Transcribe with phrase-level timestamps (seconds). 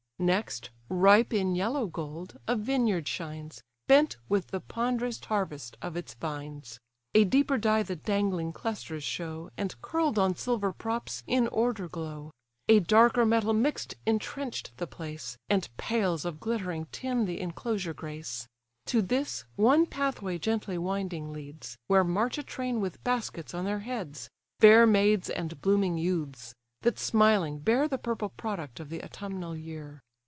[0.21, 6.13] Next, ripe in yellow gold, a vineyard shines, Bent with the ponderous harvest of its
[6.13, 6.79] vines;
[7.15, 12.29] A deeper dye the dangling clusters show, And curl'd on silver props, in order glow:
[12.69, 18.47] A darker metal mix'd intrench'd the place; And pales of glittering tin the inclosure grace.
[18.85, 23.79] To this, one pathway gently winding leads, Where march a train with baskets on their
[23.79, 24.29] heads,
[24.59, 29.99] (Fair maids and blooming youths,) that smiling bear The purple product of the autumnal year.